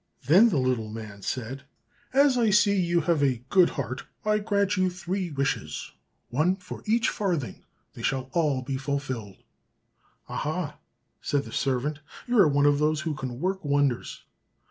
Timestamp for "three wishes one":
4.89-6.55